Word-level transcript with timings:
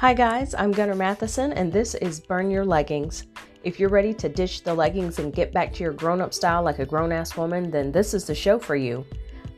Hi 0.00 0.12
guys, 0.12 0.54
I'm 0.54 0.72
Gunnar 0.72 0.94
Matheson 0.94 1.54
and 1.54 1.72
this 1.72 1.94
is 1.94 2.20
Burn 2.20 2.50
Your 2.50 2.66
Leggings. 2.66 3.24
If 3.64 3.80
you're 3.80 3.88
ready 3.88 4.12
to 4.12 4.28
ditch 4.28 4.62
the 4.62 4.74
leggings 4.74 5.18
and 5.20 5.32
get 5.32 5.54
back 5.54 5.72
to 5.72 5.82
your 5.82 5.94
grown 5.94 6.20
up 6.20 6.34
style 6.34 6.62
like 6.62 6.80
a 6.80 6.84
grown 6.84 7.12
ass 7.12 7.34
woman, 7.34 7.70
then 7.70 7.90
this 7.90 8.12
is 8.12 8.26
the 8.26 8.34
show 8.34 8.58
for 8.58 8.76
you. 8.76 9.06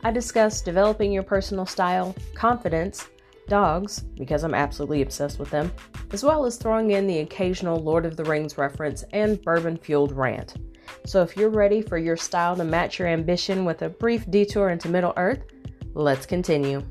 I 0.05 0.12
discuss 0.12 0.61
developing 0.61 1.11
your 1.11 1.25
personal 1.25 1.66
style, 1.66 2.14
confidence, 2.37 3.09
dogs, 3.48 3.98
because 3.98 4.45
I'm 4.45 4.55
absolutely 4.55 5.03
obsessed 5.03 5.41
with 5.41 5.51
them, 5.51 5.73
as 6.12 6.23
well 6.23 6.46
as 6.46 6.57
throwing 6.57 6.93
in 6.93 7.09
the 7.09 7.18
occasional 7.18 7.82
Lord 7.82 8.07
of 8.07 8.16
the 8.16 8.25
Rings 8.25 8.57
reference 8.57 9.02
and 9.12 9.43
bourbon 9.43 9.77
fueled 9.77 10.12
rant. 10.12 10.55
So 11.05 11.20
if 11.20 11.36
you're 11.36 11.50
ready 11.50 11.82
for 11.82 11.98
your 11.98 12.16
style 12.16 12.55
to 12.55 12.64
match 12.64 13.00
your 13.00 13.09
ambition 13.09 13.64
with 13.64 13.82
a 13.82 13.89
brief 13.89 14.30
detour 14.30 14.68
into 14.68 14.89
Middle 14.89 15.14
Earth, 15.16 15.43
let's 15.95 16.27
continue. 16.27 16.84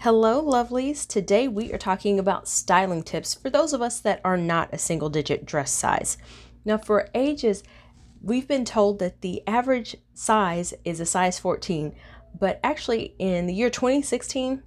Hello, 0.00 0.42
lovelies. 0.42 1.06
Today 1.06 1.48
we 1.48 1.72
are 1.72 1.78
talking 1.78 2.18
about 2.18 2.46
styling 2.46 3.02
tips 3.02 3.34
for 3.34 3.48
those 3.48 3.72
of 3.72 3.80
us 3.80 3.98
that 4.00 4.20
are 4.24 4.36
not 4.36 4.68
a 4.70 4.78
single 4.78 5.08
digit 5.08 5.46
dress 5.46 5.72
size. 5.72 6.18
Now, 6.66 6.76
for 6.76 7.08
ages, 7.14 7.64
we've 8.22 8.46
been 8.46 8.66
told 8.66 8.98
that 8.98 9.22
the 9.22 9.42
average 9.46 9.96
size 10.12 10.74
is 10.84 11.00
a 11.00 11.06
size 11.06 11.38
14, 11.38 11.96
but 12.38 12.60
actually, 12.62 13.14
in 13.18 13.46
the 13.46 13.54
year 13.54 13.70
2016, 13.70 14.62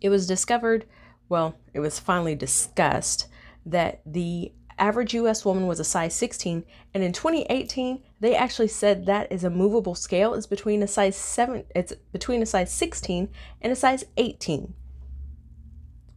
it 0.00 0.08
was 0.08 0.26
discovered, 0.26 0.84
well, 1.28 1.54
it 1.72 1.80
was 1.80 2.00
finally 2.00 2.34
discussed 2.34 3.28
that 3.64 4.02
the 4.04 4.52
average 4.78 5.14
US 5.14 5.44
woman 5.44 5.68
was 5.68 5.78
a 5.78 5.84
size 5.84 6.12
16 6.14 6.64
and 6.92 7.04
in 7.04 7.12
2018 7.12 8.02
they 8.20 8.34
actually 8.34 8.68
said 8.68 9.06
that 9.06 9.32
is 9.32 9.44
a 9.44 9.50
movable 9.50 9.94
scale 9.94 10.34
is 10.34 10.46
between 10.46 10.82
a 10.82 10.86
size 10.86 11.16
7 11.16 11.64
it's 11.74 11.92
between 12.12 12.42
a 12.42 12.46
size 12.46 12.72
16 12.72 13.28
and 13.60 13.72
a 13.72 13.76
size 13.76 14.04
18. 14.16 14.74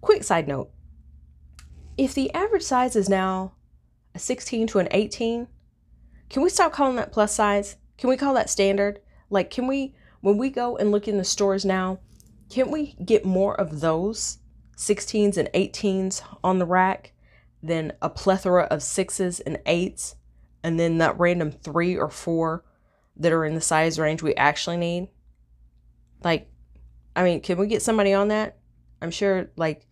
Quick 0.02 0.24
side 0.24 0.48
note. 0.48 0.70
If 1.98 2.14
the 2.14 2.34
average 2.34 2.64
size 2.64 2.96
is 2.96 3.10
now 3.10 3.54
a 4.14 4.20
16 4.20 4.68
to 4.68 4.80
an 4.80 4.88
18, 4.92 5.48
can 6.30 6.44
we 6.44 6.50
stop 6.50 6.74
calling 6.74 6.98
that 6.98 7.12
plus 7.12 7.34
size? 7.34 7.78
Can 7.98 8.10
we 8.10 8.18
call 8.18 8.34
that 8.34 8.50
standard? 8.50 9.00
Like 9.30 9.50
can 9.50 9.68
we 9.68 9.96
when 10.22 10.38
we 10.38 10.50
go 10.50 10.78
and 10.78 10.92
look 10.92 11.08
in 11.08 11.18
the 11.18 11.24
stores 11.24 11.66
now, 11.66 12.00
can 12.50 12.72
we 12.72 12.96
get 13.04 13.26
more 13.26 13.60
of 13.60 13.82
those 13.82 14.40
16s 14.78 15.38
and 15.38 15.50
18s 15.54 16.22
on 16.44 16.60
the 16.60 16.66
rack? 16.66 17.14
than 17.64 17.94
a 18.02 18.10
plethora 18.10 18.64
of 18.64 18.84
sixes 18.84 19.40
and 19.40 19.58
eights, 19.66 20.18
and 20.64 20.80
then 20.80 20.98
that 21.00 21.20
random 21.20 21.52
three 21.52 21.98
or 21.98 22.10
four 22.10 22.64
that 23.18 23.32
are 23.32 23.46
in 23.46 23.56
the 23.56 23.62
size 23.62 24.00
range 24.00 24.24
we 24.24 24.34
actually 24.36 24.78
need. 24.78 25.10
Like, 26.24 26.50
I 27.16 27.24
mean, 27.24 27.42
can 27.42 27.58
we 27.58 27.68
get 27.68 27.82
somebody 27.82 28.14
on 28.14 28.30
that? 28.30 28.58
I'm 29.02 29.12
sure, 29.12 29.52
like, 29.56 29.86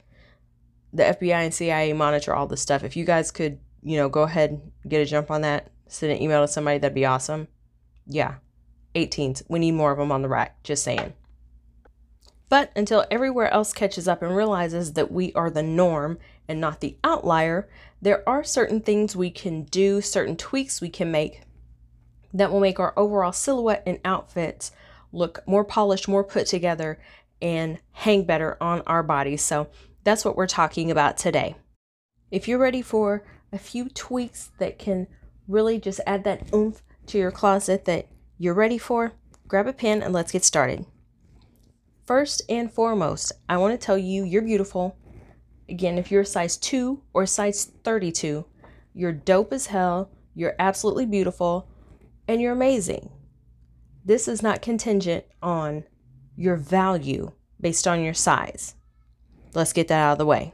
the 0.93 1.03
FBI 1.03 1.43
and 1.43 1.53
CIA 1.53 1.93
monitor 1.93 2.33
all 2.33 2.47
this 2.47 2.61
stuff. 2.61 2.83
If 2.83 2.95
you 2.95 3.05
guys 3.05 3.31
could, 3.31 3.59
you 3.83 3.97
know, 3.97 4.09
go 4.09 4.23
ahead 4.23 4.61
get 4.87 5.01
a 5.01 5.05
jump 5.05 5.29
on 5.29 5.41
that, 5.41 5.71
send 5.87 6.11
an 6.11 6.21
email 6.21 6.41
to 6.41 6.47
somebody, 6.47 6.77
that'd 6.79 6.95
be 6.95 7.05
awesome. 7.05 7.47
Yeah, 8.07 8.35
18s. 8.95 9.43
We 9.47 9.59
need 9.59 9.71
more 9.73 9.91
of 9.91 9.97
them 9.97 10.11
on 10.11 10.21
the 10.21 10.29
rack. 10.29 10.63
Just 10.63 10.83
saying. 10.83 11.13
But 12.51 12.69
until 12.75 13.05
everywhere 13.09 13.49
else 13.49 13.71
catches 13.71 14.09
up 14.09 14.21
and 14.21 14.35
realizes 14.35 14.91
that 14.93 15.09
we 15.09 15.31
are 15.35 15.49
the 15.49 15.63
norm 15.63 16.19
and 16.49 16.59
not 16.59 16.81
the 16.81 16.97
outlier, 17.01 17.69
there 18.01 18.27
are 18.27 18.43
certain 18.43 18.81
things 18.81 19.15
we 19.15 19.31
can 19.31 19.63
do, 19.63 20.01
certain 20.01 20.35
tweaks 20.35 20.81
we 20.81 20.89
can 20.89 21.09
make 21.09 21.43
that 22.33 22.51
will 22.51 22.59
make 22.59 22.77
our 22.77 22.93
overall 22.99 23.31
silhouette 23.31 23.83
and 23.87 23.99
outfits 24.03 24.73
look 25.13 25.39
more 25.47 25.63
polished, 25.63 26.09
more 26.09 26.25
put 26.25 26.45
together, 26.45 26.99
and 27.41 27.79
hang 27.93 28.25
better 28.25 28.57
on 28.59 28.81
our 28.81 29.01
bodies. 29.01 29.41
So 29.41 29.69
that's 30.03 30.25
what 30.25 30.35
we're 30.35 30.45
talking 30.45 30.91
about 30.91 31.15
today. 31.15 31.55
If 32.31 32.49
you're 32.49 32.59
ready 32.59 32.81
for 32.81 33.23
a 33.53 33.57
few 33.57 33.87
tweaks 33.87 34.51
that 34.57 34.77
can 34.77 35.07
really 35.47 35.79
just 35.79 36.01
add 36.05 36.25
that 36.25 36.53
oomph 36.53 36.83
to 37.05 37.17
your 37.17 37.31
closet 37.31 37.85
that 37.85 38.07
you're 38.37 38.53
ready 38.53 38.77
for, 38.77 39.13
grab 39.47 39.67
a 39.67 39.73
pen 39.73 40.03
and 40.03 40.11
let's 40.11 40.33
get 40.33 40.43
started. 40.43 40.85
First 42.11 42.41
and 42.49 42.69
foremost, 42.69 43.31
I 43.47 43.55
want 43.55 43.71
to 43.71 43.77
tell 43.85 43.97
you 43.97 44.25
you're 44.25 44.41
beautiful. 44.41 44.97
Again, 45.69 45.97
if 45.97 46.11
you're 46.11 46.23
a 46.23 46.25
size 46.25 46.57
2 46.57 47.01
or 47.13 47.25
size 47.25 47.71
32, 47.85 48.45
you're 48.93 49.13
dope 49.13 49.53
as 49.53 49.67
hell, 49.67 50.11
you're 50.35 50.53
absolutely 50.59 51.05
beautiful, 51.05 51.69
and 52.27 52.41
you're 52.41 52.51
amazing. 52.51 53.11
This 54.03 54.27
is 54.27 54.43
not 54.43 54.61
contingent 54.61 55.23
on 55.41 55.85
your 56.35 56.57
value 56.57 57.31
based 57.61 57.87
on 57.87 58.03
your 58.03 58.13
size. 58.13 58.75
Let's 59.53 59.71
get 59.71 59.87
that 59.87 60.01
out 60.01 60.11
of 60.11 60.17
the 60.17 60.25
way. 60.25 60.53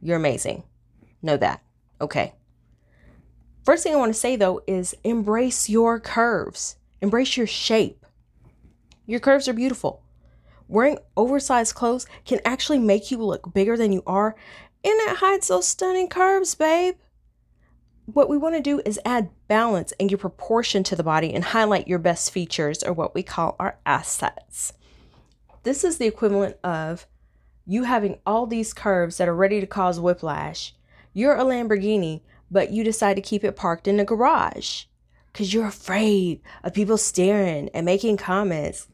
You're 0.00 0.18
amazing. 0.18 0.62
Know 1.20 1.36
that. 1.36 1.64
Okay. 2.00 2.32
First 3.64 3.82
thing 3.82 3.92
I 3.92 3.98
want 3.98 4.14
to 4.14 4.20
say 4.20 4.36
though 4.36 4.62
is 4.68 4.94
embrace 5.02 5.68
your 5.68 5.98
curves, 5.98 6.76
embrace 7.00 7.36
your 7.36 7.48
shape. 7.48 8.06
Your 9.04 9.18
curves 9.18 9.48
are 9.48 9.52
beautiful. 9.52 10.04
Wearing 10.68 10.98
oversized 11.16 11.74
clothes 11.74 12.06
can 12.24 12.40
actually 12.44 12.78
make 12.78 13.10
you 13.10 13.18
look 13.18 13.54
bigger 13.54 13.76
than 13.76 13.92
you 13.92 14.02
are, 14.06 14.34
and 14.84 14.94
it 15.00 15.16
hides 15.16 15.48
those 15.48 15.68
stunning 15.68 16.08
curves, 16.08 16.54
babe. 16.54 16.96
What 18.06 18.28
we 18.28 18.38
want 18.38 18.54
to 18.54 18.60
do 18.60 18.80
is 18.84 19.00
add 19.04 19.30
balance 19.48 19.92
and 19.98 20.08
give 20.08 20.20
proportion 20.20 20.82
to 20.84 20.96
the 20.96 21.02
body 21.02 21.34
and 21.34 21.44
highlight 21.44 21.88
your 21.88 21.98
best 21.98 22.30
features, 22.30 22.82
or 22.82 22.92
what 22.92 23.14
we 23.14 23.22
call 23.22 23.56
our 23.58 23.78
assets. 23.84 24.72
This 25.62 25.82
is 25.82 25.98
the 25.98 26.06
equivalent 26.06 26.56
of 26.62 27.06
you 27.66 27.82
having 27.82 28.18
all 28.24 28.46
these 28.46 28.72
curves 28.72 29.16
that 29.16 29.28
are 29.28 29.34
ready 29.34 29.60
to 29.60 29.66
cause 29.66 29.98
whiplash. 29.98 30.74
You're 31.12 31.36
a 31.36 31.42
Lamborghini, 31.42 32.20
but 32.50 32.70
you 32.70 32.84
decide 32.84 33.14
to 33.14 33.22
keep 33.22 33.42
it 33.42 33.56
parked 33.56 33.88
in 33.88 33.96
the 33.96 34.04
garage 34.04 34.84
because 35.32 35.52
you're 35.52 35.66
afraid 35.66 36.40
of 36.62 36.74
people 36.74 36.96
staring 36.96 37.68
and 37.70 37.84
making 37.84 38.18
comments. 38.18 38.86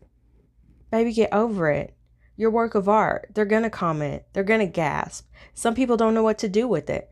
Baby, 0.92 1.14
get 1.14 1.32
over 1.32 1.70
it. 1.70 1.96
Your 2.36 2.50
work 2.50 2.74
of 2.74 2.86
art. 2.86 3.30
They're 3.32 3.46
going 3.46 3.62
to 3.62 3.70
comment. 3.70 4.24
They're 4.32 4.44
going 4.44 4.60
to 4.60 4.66
gasp. 4.66 5.26
Some 5.54 5.74
people 5.74 5.96
don't 5.96 6.12
know 6.12 6.22
what 6.22 6.38
to 6.38 6.50
do 6.50 6.68
with 6.68 6.90
it. 6.90 7.10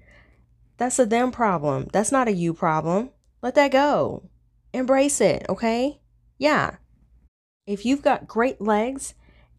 That's 0.76 0.98
a 0.98 1.06
them 1.06 1.32
problem. 1.32 1.88
That's 1.90 2.12
not 2.12 2.28
a 2.28 2.32
you 2.32 2.52
problem. 2.52 3.10
Let 3.42 3.54
that 3.54 3.72
go. 3.72 4.28
Embrace 4.74 5.20
it, 5.22 5.46
okay? 5.48 5.98
Yeah. 6.38 6.76
If 7.66 7.86
you've 7.86 8.02
got 8.02 8.28
great 8.28 8.60
legs 8.60 9.14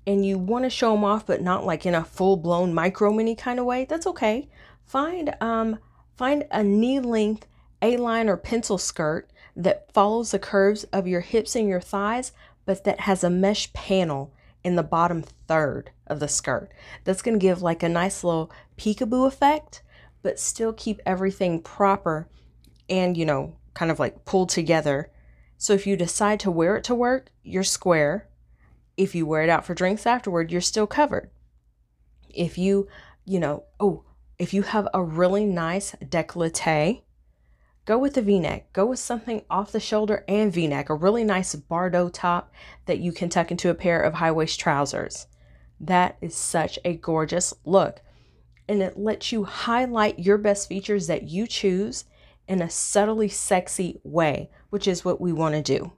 and 0.06 0.24
you 0.24 0.38
want 0.38 0.66
to 0.66 0.70
show 0.70 0.94
them 0.94 1.04
off 1.04 1.26
but 1.26 1.42
not 1.42 1.66
like 1.66 1.88
in 1.88 1.96
a 1.96 2.04
full-blown 2.04 2.76
micro 2.76 3.12
mini 3.12 3.36
kind 3.36 3.60
of 3.60 3.66
way, 3.66 3.86
that's 3.86 4.06
okay. 4.08 4.50
Find 4.86 5.36
um 5.42 5.80
find 6.16 6.46
a 6.52 6.64
knee-length 6.64 7.48
A-line 7.82 8.30
or 8.30 8.38
pencil 8.38 8.78
skirt 8.78 9.32
that 9.56 9.92
follows 9.92 10.32
the 10.32 10.40
curves 10.40 10.84
of 10.86 11.08
your 11.08 11.22
hips 11.22 11.56
and 11.56 11.68
your 11.68 11.82
thighs 11.82 12.32
but 12.72 12.86
that 12.86 13.02
has 13.02 13.22
a 13.22 13.30
mesh 13.30 13.74
panel 13.74 14.34
in 14.64 14.78
the 14.78 14.82
bottom 14.82 15.24
third 15.46 15.92
of 16.08 16.22
the 16.22 16.28
skirt. 16.30 16.72
That's 17.04 17.22
going 17.22 17.38
to 17.38 17.46
give 17.46 17.62
like 17.62 17.84
a 17.84 17.90
nice 17.90 18.24
little 18.24 18.50
peekaboo 18.78 19.28
effect, 19.28 19.84
but 20.22 20.40
still 20.40 20.72
keep 20.72 21.02
everything 21.06 21.62
proper 21.62 22.30
and, 22.90 23.18
you 23.18 23.26
know, 23.26 23.58
kind 23.74 23.92
of 23.92 24.00
like 24.00 24.24
pulled 24.24 24.48
together. 24.48 25.12
So 25.58 25.74
if 25.74 25.86
you 25.86 25.98
decide 25.98 26.40
to 26.40 26.50
wear 26.50 26.78
it 26.78 26.86
to 26.86 26.96
work, 26.96 27.32
you're 27.44 27.66
square. 27.66 28.30
If 28.96 29.16
you 29.16 29.26
wear 29.26 29.44
it 29.44 29.50
out 29.50 29.66
for 29.66 29.74
drinks 29.74 30.06
afterward, 30.06 30.50
you're 30.50 30.62
still 30.62 30.88
covered. 30.88 31.30
If 32.30 32.58
you, 32.58 32.88
you 33.26 33.42
know, 33.42 33.66
oh, 33.82 34.06
if 34.40 34.54
you 34.54 34.62
have 34.62 34.88
a 34.94 35.04
really 35.04 35.44
nice 35.44 35.94
décolleté, 36.02 37.02
Go 37.86 37.98
with 37.98 38.14
the 38.14 38.22
v-neck. 38.22 38.72
Go 38.74 38.86
with 38.86 39.00
something 39.00 39.44
off 39.50 39.72
the 39.72 39.80
shoulder 39.80 40.24
and 40.28 40.54
v-neck, 40.54 40.90
a 40.90 40.96
really 40.96 41.24
nice 41.24 41.56
Bardot 41.56 42.12
top 42.14 42.54
that 42.86 43.00
you 43.00 43.12
can 43.12 43.30
tuck 43.30 43.50
into 43.50 43.70
a 43.70 43.76
pair 43.76 44.02
of 44.02 44.16
high-waist 44.16 44.60
trousers. 44.60 45.28
That 45.80 46.18
is 46.22 46.36
such 46.36 46.78
a 46.86 46.96
gorgeous 46.96 47.54
look. 47.66 48.02
And 48.70 48.84
it 48.84 49.00
lets 49.00 49.32
you 49.32 49.46
highlight 49.46 50.20
your 50.20 50.38
best 50.38 50.70
features 50.70 51.08
that 51.08 51.24
you 51.24 51.48
choose 51.48 52.06
in 52.48 52.62
a 52.62 52.70
subtly 52.70 53.28
sexy 53.28 54.00
way, 54.04 54.52
which 54.70 54.88
is 54.88 55.04
what 55.04 55.20
we 55.20 55.34
want 55.34 55.56
to 55.56 55.62
do. 55.62 55.94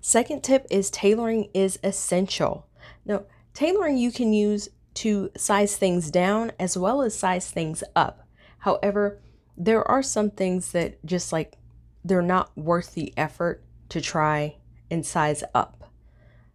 Second 0.00 0.44
tip 0.44 0.66
is 0.70 0.88
tailoring 0.88 1.50
is 1.52 1.80
essential. 1.82 2.68
Now, 3.04 3.24
tailoring 3.54 3.98
you 3.98 4.12
can 4.12 4.32
use 4.32 4.68
to 4.94 5.30
size 5.36 5.76
things 5.76 6.12
down 6.12 6.52
as 6.60 6.78
well 6.78 7.02
as 7.02 7.18
size 7.18 7.50
things 7.50 7.82
up. 7.96 8.26
However, 8.58 9.20
there 9.56 9.86
are 9.88 10.02
some 10.02 10.30
things 10.30 10.72
that 10.72 11.04
just 11.04 11.32
like 11.32 11.56
they're 12.04 12.22
not 12.22 12.56
worth 12.56 12.94
the 12.94 13.12
effort 13.16 13.64
to 13.88 14.00
try 14.00 14.56
and 14.90 15.04
size 15.04 15.42
up. 15.54 15.90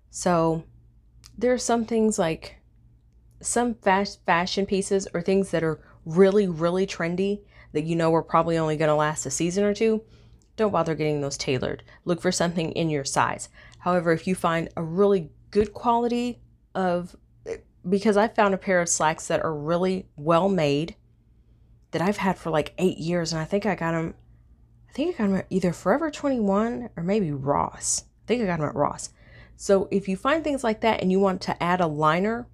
So 0.10 0.64
there 1.38 1.54
are 1.54 1.58
some 1.58 1.86
things 1.86 2.20
like 2.20 2.58
some 3.42 3.74
fast 3.76 4.24
fashion 4.26 4.66
pieces 4.66 5.08
or 5.14 5.22
things 5.22 5.52
that 5.52 5.64
are 5.64 5.80
really, 6.06 6.48
really 6.48 6.86
trendy 6.86 7.42
that 7.74 7.84
you 7.84 7.96
know 7.96 8.14
are 8.14 8.22
probably 8.22 8.58
only 8.58 8.78
going 8.78 8.90
to 8.90 8.96
last 8.96 9.26
a 9.26 9.32
season 9.32 9.64
or 9.64 9.74
two. 9.74 10.04
Don't 10.58 10.72
bother 10.72 10.96
getting 10.96 11.22
those 11.22 11.38
tailored. 11.38 11.84
Look 12.06 12.22
for 12.22 12.32
something 12.32 12.72
in 12.74 12.90
your 12.90 13.06
size. 13.06 13.50
However, 13.80 14.12
if 14.12 14.28
you 14.28 14.36
find 14.36 14.70
a 14.76 14.84
really 14.84 15.30
good 15.50 15.74
quality 15.74 16.40
of 16.76 17.16
because 17.90 18.16
I 18.16 18.28
found 18.28 18.54
a 18.54 18.60
pair 18.60 18.80
of 18.80 18.90
slacks 18.90 19.28
that 19.28 19.44
are 19.44 19.56
really 19.56 20.06
well 20.16 20.50
made 20.50 20.96
that 21.92 22.02
I've 22.02 22.18
had 22.18 22.38
for 22.38 22.50
like 22.50 22.74
eight 22.78 22.98
years, 22.98 23.32
and 23.32 23.42
I 23.42 23.46
think 23.46 23.66
I 23.66 23.76
got 23.76 23.92
them. 23.92 24.16
I 24.90 24.94
think 24.94 25.16
I 25.16 25.18
got 25.18 25.28
them 25.30 25.38
at 25.38 25.48
either 25.50 25.72
Forever 25.72 26.12
21 26.12 26.90
or 26.96 27.04
maybe 27.04 27.32
Ross. 27.32 28.04
I 28.26 28.28
think 28.28 28.44
I 28.44 28.46
got 28.46 28.60
them 28.60 28.70
at 28.70 28.76
Ross. 28.76 29.10
So 29.56 29.88
if 29.92 30.08
you 30.08 30.18
find 30.18 30.44
things 30.44 30.64
like 30.64 30.82
that 30.82 31.02
and 31.02 31.12
you 31.12 31.20
want 31.20 31.42
to 31.42 31.64
add 31.64 31.82
a 31.82 31.88
liner, 31.88 32.48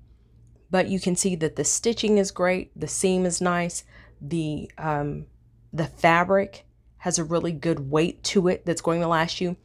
but 0.69 0.89
you 0.89 0.99
can 0.99 1.15
see 1.15 1.35
that 1.37 1.55
the 1.55 1.63
stitching 1.63 2.17
is 2.17 2.31
great, 2.31 2.77
the 2.77 2.87
seam 2.87 3.25
is 3.25 3.39
nice, 3.39 3.83
the 4.19 4.69
um, 4.77 5.27
the 5.71 5.85
fabric 5.85 6.65
has 6.97 7.17
a 7.17 7.23
really 7.23 7.51
good 7.51 7.91
weight 7.91 8.23
to 8.23 8.47
it 8.47 8.65
that's 8.65 8.81
going 8.81 9.01
to 9.01 9.07
last 9.07 9.39
you. 9.39 9.55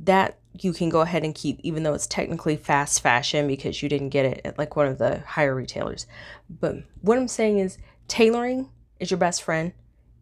That 0.00 0.38
you 0.60 0.72
can 0.72 0.88
go 0.88 1.00
ahead 1.00 1.24
and 1.24 1.34
keep, 1.34 1.60
even 1.62 1.82
though 1.82 1.94
it's 1.94 2.06
technically 2.06 2.56
fast 2.56 3.02
fashion 3.02 3.46
because 3.46 3.82
you 3.82 3.88
didn't 3.88 4.10
get 4.10 4.24
it 4.24 4.40
at 4.44 4.58
like 4.58 4.76
one 4.76 4.86
of 4.86 4.98
the 4.98 5.20
higher 5.20 5.54
retailers. 5.54 6.06
But 6.48 6.76
what 7.00 7.18
I'm 7.18 7.28
saying 7.28 7.58
is, 7.58 7.78
tailoring 8.08 8.68
is 9.02 9.10
your 9.10 9.18
best 9.18 9.42
friend. 9.42 9.72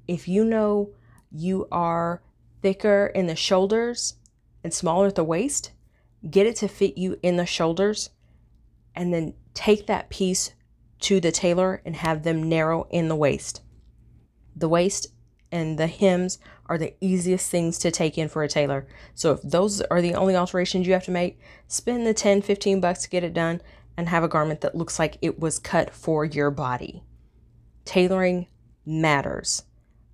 If 0.09 0.27
you 0.27 0.45
know 0.45 0.91
you 1.31 1.69
are 1.71 2.23
thicker 2.63 3.07
in 3.15 3.27
the 3.27 3.37
shoulders 3.37 4.15
and 4.65 4.75
smaller 4.75 5.07
at 5.09 5.15
the 5.15 5.25
waist, 5.25 5.73
get 6.29 6.47
it 6.47 6.57
to 6.57 6.69
fit 6.69 6.99
you 6.99 7.19
in 7.23 7.37
the 7.37 7.47
shoulders 7.47 8.11
and 8.95 9.15
then 9.15 9.35
take 9.55 9.87
that 9.87 10.11
piece 10.11 10.53
to 11.01 11.21
the 11.21 11.33
tailor 11.33 11.81
and 11.85 11.97
have 11.97 12.23
them 12.23 12.49
narrow 12.49 12.87
in 12.91 13.09
the 13.09 13.17
waist. 13.17 13.63
The 14.57 14.69
waist 14.69 15.07
and 15.53 15.79
the 15.79 15.87
hems 15.87 16.39
are 16.67 16.79
the 16.79 16.95
easiest 17.01 17.51
things 17.51 17.79
to 17.79 17.91
take 17.91 18.19
in 18.19 18.29
for 18.29 18.43
a 18.43 18.49
tailor. 18.49 18.87
So 19.15 19.33
if 19.33 19.43
those 19.43 19.81
are 19.83 20.03
the 20.03 20.15
only 20.15 20.37
alterations 20.37 20.87
you 20.87 20.93
have 20.93 21.05
to 21.05 21.11
make, 21.11 21.39
spend 21.67 22.07
the 22.07 22.15
10, 22.15 22.43
15 22.43 22.81
bucks 22.81 23.03
to 23.03 23.11
get 23.11 23.25
it 23.25 23.35
done 23.35 23.61
and 23.97 24.09
have 24.09 24.23
a 24.23 24.29
garment 24.29 24.61
that 24.61 24.77
looks 24.77 24.99
like 24.99 25.19
it 25.21 25.41
was 25.41 25.59
cut 25.59 25.91
for 25.91 26.25
your 26.25 26.51
body. 26.51 27.03
Tailoring 27.85 28.47
matters. 28.85 29.65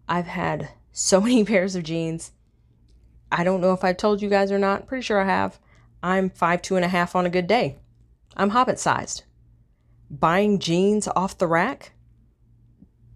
I've 0.08 0.26
had 0.26 0.70
so 0.92 1.20
many 1.22 1.44
pairs 1.44 1.74
of 1.74 1.84
jeans. 1.84 2.32
I 3.30 3.44
don't 3.44 3.60
know 3.60 3.72
if 3.72 3.84
I've 3.84 3.96
told 3.96 4.22
you 4.22 4.28
guys 4.28 4.52
or 4.52 4.58
not. 4.58 4.86
Pretty 4.86 5.02
sure 5.02 5.20
I 5.20 5.24
have. 5.26 5.58
I'm 6.02 6.30
five 6.30 6.62
two 6.62 6.76
and 6.76 6.84
a 6.84 6.88
half 6.88 7.16
on 7.16 7.26
a 7.26 7.30
good 7.30 7.46
day. 7.46 7.76
I'm 8.36 8.50
hobbit 8.50 8.78
sized. 8.78 9.24
Buying 10.10 10.58
jeans 10.58 11.08
off 11.08 11.38
the 11.38 11.48
rack 11.48 11.92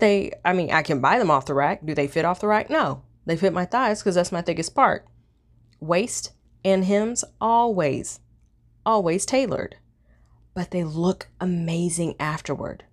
they, 0.00 0.32
I 0.44 0.52
mean, 0.52 0.72
I 0.72 0.82
can 0.82 1.00
buy 1.00 1.18
them 1.18 1.30
off 1.30 1.46
the 1.46 1.54
rack. 1.54 1.84
Do 1.84 1.94
they 1.94 2.08
fit 2.08 2.24
off 2.24 2.40
the 2.40 2.48
rack? 2.48 2.68
No. 2.68 3.02
They 3.26 3.36
fit 3.36 3.52
my 3.52 3.66
thighs 3.66 4.00
because 4.00 4.16
that's 4.16 4.32
my 4.32 4.42
thickest 4.42 4.74
part. 4.74 5.06
Waist 5.78 6.32
and 6.64 6.84
hems, 6.84 7.22
always, 7.40 8.20
always 8.84 9.24
tailored. 9.24 9.76
But 10.54 10.72
they 10.72 10.82
look 10.82 11.28
amazing 11.40 12.16
afterward. 12.18 12.84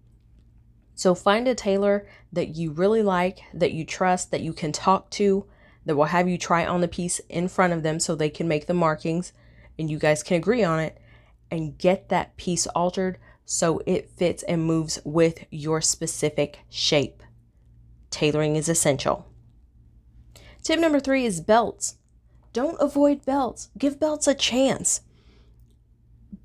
So 0.98 1.14
find 1.14 1.48
a 1.48 1.54
tailor 1.54 2.08
that 2.34 2.56
you 2.56 2.72
really 2.72 3.04
like, 3.04 3.42
that 3.54 3.72
you 3.72 3.86
trust, 3.86 4.32
that 4.32 4.42
you 4.42 4.52
can 4.52 4.72
talk 4.72 5.12
to, 5.12 5.46
that 5.86 5.96
will 5.96 6.06
have 6.06 6.28
you 6.28 6.40
try 6.40 6.66
on 6.66 6.82
the 6.82 6.88
piece 6.88 7.20
in 7.30 7.48
front 7.48 7.72
of 7.72 7.84
them 7.84 8.00
so 8.00 8.16
they 8.16 8.32
can 8.32 8.48
make 8.48 8.66
the 8.66 8.74
markings 8.74 9.32
and 9.78 9.92
you 9.92 10.00
guys 10.00 10.24
can 10.24 10.38
agree 10.38 10.64
on 10.64 10.80
it 10.80 10.98
and 11.52 11.78
get 11.78 12.10
that 12.10 12.36
piece 12.36 12.66
altered 12.68 13.20
so 13.46 13.80
it 13.86 14.10
fits 14.10 14.42
and 14.44 14.66
moves 14.66 15.00
with 15.06 15.46
your 15.52 15.82
specific 15.82 16.62
shape. 16.68 17.22
Tailoring 18.10 18.56
is 18.56 18.68
essential. 18.68 19.28
Tip 20.64 20.80
number 20.80 21.00
three 21.00 21.26
is 21.26 21.42
belts. 21.42 21.98
Don't 22.54 22.82
avoid 22.82 23.24
belts. 23.24 23.70
Give 23.78 24.00
belts 24.00 24.28
a 24.28 24.34
chance. 24.34 25.02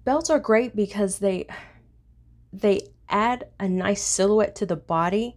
Belts 0.04 0.28
are 0.28 0.38
great 0.38 0.76
because 0.76 1.20
they 1.20 1.46
they 2.52 2.82
add 3.12 3.48
a 3.60 3.68
nice 3.68 4.02
silhouette 4.02 4.56
to 4.56 4.66
the 4.66 4.76
body. 4.76 5.36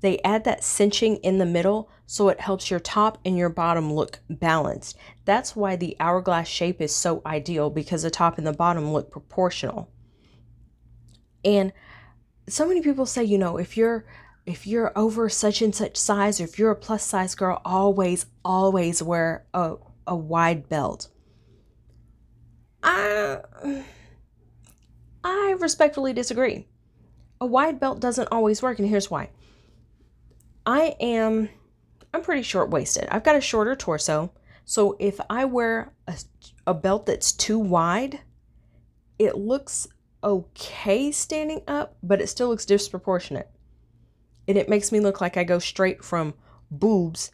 They 0.00 0.18
add 0.20 0.44
that 0.44 0.64
cinching 0.64 1.16
in 1.16 1.38
the 1.38 1.46
middle 1.46 1.90
so 2.06 2.28
it 2.28 2.40
helps 2.40 2.70
your 2.70 2.80
top 2.80 3.18
and 3.24 3.36
your 3.36 3.50
bottom 3.50 3.92
look 3.92 4.18
balanced. 4.28 4.96
That's 5.24 5.54
why 5.54 5.76
the 5.76 5.96
hourglass 6.00 6.48
shape 6.48 6.80
is 6.80 6.94
so 6.94 7.22
ideal 7.24 7.70
because 7.70 8.02
the 8.02 8.10
top 8.10 8.38
and 8.38 8.46
the 8.46 8.52
bottom 8.52 8.92
look 8.92 9.10
proportional. 9.10 9.90
And 11.44 11.72
so 12.48 12.66
many 12.66 12.80
people 12.80 13.06
say, 13.06 13.22
you 13.22 13.38
know, 13.38 13.58
if 13.58 13.76
you're 13.76 14.06
if 14.46 14.66
you're 14.66 14.90
over 14.96 15.28
such 15.28 15.62
and 15.62 15.74
such 15.74 15.96
size 15.96 16.40
or 16.40 16.44
if 16.44 16.58
you're 16.58 16.70
a 16.70 16.76
plus 16.76 17.04
size 17.04 17.34
girl, 17.34 17.60
always, 17.64 18.26
always 18.44 19.02
wear 19.02 19.46
a, 19.54 19.76
a 20.06 20.16
wide 20.16 20.68
belt. 20.68 21.08
I 22.82 23.40
I 25.22 25.56
respectfully 25.58 26.12
disagree. 26.12 26.66
A 27.40 27.46
wide 27.46 27.80
belt 27.80 28.00
doesn't 28.00 28.28
always 28.30 28.62
work, 28.62 28.78
and 28.78 28.88
here's 28.88 29.10
why. 29.10 29.30
I 30.66 30.94
am 31.00 31.48
I'm 32.12 32.22
pretty 32.22 32.42
short 32.42 32.70
waisted. 32.70 33.08
I've 33.10 33.24
got 33.24 33.36
a 33.36 33.40
shorter 33.40 33.76
torso. 33.76 34.32
So 34.64 34.96
if 34.98 35.20
I 35.30 35.44
wear 35.44 35.92
a, 36.06 36.16
a 36.66 36.74
belt 36.74 37.06
that's 37.06 37.32
too 37.32 37.58
wide, 37.58 38.20
it 39.18 39.36
looks 39.36 39.88
okay 40.22 41.12
standing 41.12 41.62
up, 41.66 41.96
but 42.02 42.20
it 42.20 42.28
still 42.28 42.48
looks 42.48 42.66
disproportionate. 42.66 43.50
And 44.48 44.58
it 44.58 44.68
makes 44.68 44.92
me 44.92 45.00
look 45.00 45.20
like 45.20 45.36
I 45.36 45.44
go 45.44 45.58
straight 45.58 46.04
from 46.04 46.34
boobs 46.70 47.30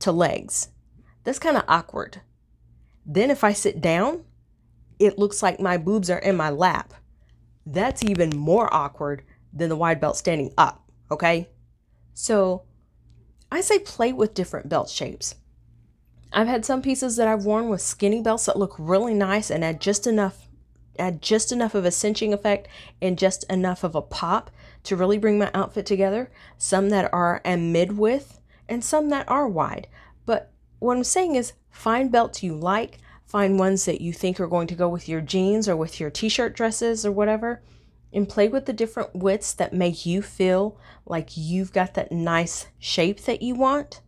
to 0.00 0.12
legs. 0.12 0.68
That's 1.24 1.38
kind 1.38 1.56
of 1.56 1.64
awkward. 1.68 2.20
Then 3.06 3.30
if 3.30 3.44
I 3.44 3.52
sit 3.52 3.80
down, 3.80 4.24
it 4.98 5.18
looks 5.18 5.42
like 5.42 5.60
my 5.60 5.76
boobs 5.76 6.10
are 6.10 6.18
in 6.18 6.36
my 6.36 6.50
lap. 6.50 6.94
That's 7.64 8.04
even 8.04 8.30
more 8.36 8.72
awkward 8.72 9.22
than 9.52 9.68
the 9.68 9.76
wide 9.76 10.00
belt 10.00 10.16
standing 10.16 10.52
up, 10.56 10.84
okay? 11.10 11.48
So 12.14 12.64
I 13.50 13.60
say 13.60 13.78
play 13.78 14.12
with 14.12 14.34
different 14.34 14.68
belt 14.68 14.88
shapes. 14.88 15.34
I've 16.32 16.46
had 16.46 16.64
some 16.64 16.82
pieces 16.82 17.16
that 17.16 17.26
I've 17.26 17.44
worn 17.44 17.68
with 17.68 17.80
skinny 17.80 18.22
belts 18.22 18.46
that 18.46 18.58
look 18.58 18.76
really 18.78 19.14
nice 19.14 19.50
and 19.50 19.64
add 19.64 19.80
just 19.80 20.06
enough 20.06 20.46
add 20.98 21.22
just 21.22 21.50
enough 21.50 21.74
of 21.74 21.84
a 21.84 21.90
cinching 21.90 22.32
effect 22.32 22.68
and 23.00 23.18
just 23.18 23.44
enough 23.44 23.82
of 23.82 23.94
a 23.94 24.02
pop 24.02 24.50
to 24.82 24.96
really 24.96 25.16
bring 25.16 25.38
my 25.38 25.50
outfit 25.54 25.86
together. 25.86 26.30
Some 26.58 26.90
that 26.90 27.12
are 27.12 27.40
a 27.44 27.56
mid 27.56 27.96
width 27.96 28.40
and 28.68 28.84
some 28.84 29.08
that 29.08 29.28
are 29.28 29.48
wide. 29.48 29.88
But 30.26 30.52
what 30.78 30.96
I'm 30.96 31.04
saying 31.04 31.36
is 31.36 31.54
find 31.70 32.12
belts 32.12 32.42
you 32.42 32.54
like, 32.54 32.98
find 33.24 33.58
ones 33.58 33.86
that 33.86 34.02
you 34.02 34.12
think 34.12 34.38
are 34.38 34.46
going 34.46 34.66
to 34.66 34.74
go 34.74 34.88
with 34.88 35.08
your 35.08 35.22
jeans 35.22 35.68
or 35.68 35.76
with 35.76 36.00
your 36.00 36.10
t-shirt 36.10 36.54
dresses 36.54 37.06
or 37.06 37.12
whatever 37.12 37.62
and 38.12 38.28
play 38.28 38.48
with 38.48 38.66
the 38.66 38.72
different 38.72 39.14
widths 39.14 39.52
that 39.52 39.72
make 39.72 40.04
you 40.04 40.22
feel 40.22 40.78
like 41.06 41.36
you've 41.36 41.72
got 41.72 41.94
that 41.94 42.10
nice 42.10 42.66
shape 42.78 43.20
that 43.22 43.42
you 43.42 43.54
want 43.54 44.00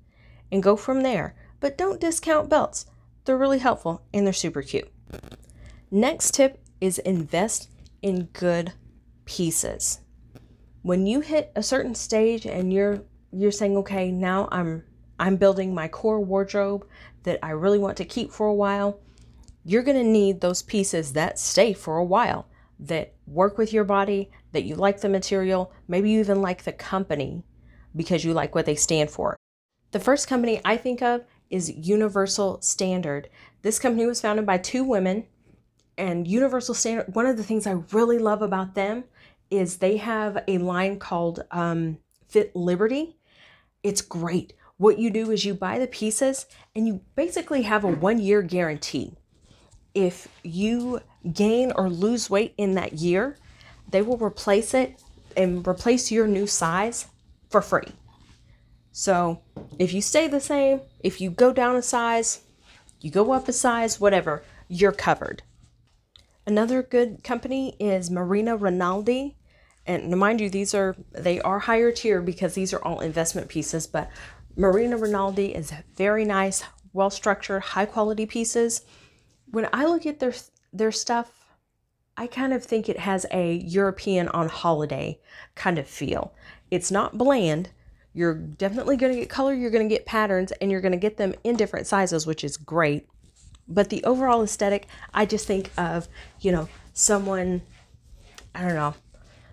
and 0.50 0.62
go 0.62 0.76
from 0.76 1.02
there. 1.02 1.35
But 1.61 1.78
don't 1.78 2.00
discount 2.00 2.49
belts. 2.49 2.87
They're 3.25 3.38
really 3.38 3.61
helpful 3.61 4.02
and 4.12 4.26
they're 4.26 4.32
super 4.32 4.62
cute. 4.62 4.90
Next 5.90 6.35
tip 6.35 6.59
is 6.80 6.99
invest 6.99 7.71
in 8.02 8.25
good 8.32 8.73
pieces. 9.25 10.00
When 10.82 11.06
you 11.06 11.21
hit 11.21 11.52
a 11.54 11.62
certain 11.62 11.94
stage 11.94 12.44
and 12.47 12.73
you're 12.73 13.02
you're 13.32 13.52
saying, 13.52 13.76
okay, 13.78 14.11
now 14.11 14.49
I'm 14.50 14.82
I'm 15.18 15.37
building 15.37 15.75
my 15.75 15.88
core 15.88 16.21
wardrobe 16.21 16.87
that 17.23 17.38
I 17.42 17.50
really 17.50 17.78
want 17.78 17.97
to 17.99 18.04
keep 18.04 18.32
for 18.32 18.47
a 18.49 18.54
while, 18.54 19.00
you're 19.64 19.85
going 19.85 19.97
to 19.97 20.02
need 20.02 20.40
those 20.40 20.62
pieces 20.62 21.12
that 21.12 21.38
stay 21.38 21.73
for 21.73 21.97
a 21.97 22.04
while, 22.04 22.49
that 22.83 23.15
work 23.27 23.59
with 23.59 23.73
your 23.73 23.85
body, 23.85 24.31
that 24.53 24.65
you 24.65 24.75
like 24.75 25.01
the 25.01 25.09
material, 25.09 25.73
maybe 25.89 26.11
you 26.11 26.21
even 26.21 26.43
like 26.43 26.65
the 26.65 26.73
company 26.73 27.45
because 27.95 28.25
you 28.25 28.33
like 28.33 28.55
what 28.55 28.67
they 28.67 28.75
stand 28.75 29.11
for. 29.11 29.37
The 29.93 30.01
first 30.01 30.27
company 30.27 30.61
I 30.65 30.77
think 30.77 31.03
of 31.03 31.25
is 31.51 31.71
Universal 31.71 32.62
Standard. 32.62 33.29
This 33.62 33.79
company 33.79 34.07
was 34.07 34.21
founded 34.21 34.47
by 34.47 34.59
two 34.59 34.85
women 34.85 35.27
and 35.99 36.27
Universal 36.27 36.75
Standard, 36.75 37.15
one 37.15 37.27
of 37.27 37.37
the 37.37 37.45
things 37.45 37.67
I 37.67 37.83
really 37.93 38.19
love 38.19 38.43
about 38.43 38.75
them 38.75 39.05
is 39.51 39.77
they 39.77 39.99
have 39.99 40.43
a 40.49 40.59
line 40.59 40.99
called 40.99 41.45
um, 41.51 41.99
Fit 42.29 42.57
Liberty. 42.57 43.19
It's 43.83 44.01
great. 44.01 44.55
What 44.79 44.99
you 44.99 45.11
do 45.11 45.31
is 45.31 45.45
you 45.45 45.55
buy 45.55 45.79
the 45.79 45.87
pieces 45.87 46.47
and 46.75 46.87
you 46.87 47.03
basically 47.15 47.62
have 47.62 47.85
a 47.85 47.89
one 47.89 48.19
year 48.19 48.43
guarantee. 48.43 49.15
If 49.95 50.29
you 50.43 51.01
gain 51.33 51.73
or 51.76 51.88
lose 51.88 52.31
weight 52.31 52.55
in 52.57 52.75
that 52.75 52.95
year, 52.95 53.37
they 53.88 54.02
will 54.02 54.17
replace 54.17 54.75
it 54.75 55.00
and 55.37 55.67
replace 55.67 56.11
your 56.11 56.26
new 56.26 56.47
size 56.47 57.07
for 57.50 57.62
free. 57.62 57.88
So 58.93 59.41
if 59.79 59.95
you 59.95 60.02
stay 60.02 60.29
the 60.29 60.41
same, 60.41 60.81
if 61.00 61.21
you 61.21 61.31
go 61.31 61.52
down 61.52 61.76
a 61.76 61.83
size, 61.83 62.43
you 63.00 63.11
go 63.11 63.33
up 63.33 63.49
a 63.49 63.52
size, 63.52 63.99
whatever, 63.99 64.43
you're 64.69 64.93
covered. 64.93 65.43
Another 66.47 66.83
good 66.83 67.23
company 67.23 67.76
is 67.79 68.11
Marina 68.11 68.57
Rinaldi. 68.57 69.37
And 69.87 70.17
mind 70.17 70.41
you, 70.41 70.49
these 70.49 70.75
are 70.75 70.95
they 71.12 71.41
are 71.41 71.59
higher 71.59 71.91
tier 71.91 72.21
because 72.21 72.55
these 72.55 72.73
are 72.73 72.83
all 72.85 73.00
investment 73.00 73.49
pieces, 73.49 73.87
but 73.87 74.11
Marina 74.57 74.97
Rinaldi 74.97 75.55
is 75.55 75.73
very 75.97 76.25
nice, 76.25 76.62
well 76.93 77.11
structured, 77.11 77.62
high 77.62 77.87
quality 77.87 78.26
pieces. 78.26 78.83
When 79.50 79.69
I 79.73 79.87
look 79.87 80.07
at 80.07 80.21
their 80.21 80.35
their 80.73 80.93
stuff, 80.93 81.43
I 82.17 82.26
kind 82.26 82.52
of 82.52 82.64
think 82.64 82.88
it 82.88 82.99
has 82.99 83.26
a 83.31 83.55
European 83.55 84.29
on 84.29 84.49
holiday 84.49 85.19
kind 85.55 85.79
of 85.79 85.88
feel. 85.88 86.35
It's 86.71 86.91
not 86.91 87.19
bland. 87.19 87.71
You're 88.14 88.35
definitely 88.35 88.97
going 88.97 89.14
to 89.14 89.21
get 89.21 89.31
color, 89.31 89.55
you're 89.55 89.71
going 89.71 89.88
to 89.88 89.95
get 89.95 90.05
patterns, 90.05 90.52
and 90.52 90.71
you're 90.71 90.83
going 90.83 90.93
to 90.93 90.99
get 90.99 91.17
them 91.17 91.35
in 91.45 91.57
different 91.57 91.87
sizes, 91.87 92.26
which 92.26 92.45
is 92.45 92.57
great. 92.59 93.07
But 93.67 93.88
the 93.88 94.05
overall 94.05 94.43
aesthetic, 94.43 94.87
I 95.14 95.25
just 95.25 95.47
think 95.47 95.71
of, 95.79 96.09
you 96.41 96.52
know, 96.52 96.69
someone, 96.93 97.62
I 98.55 98.62
don't 98.62 98.75
know, 98.75 98.95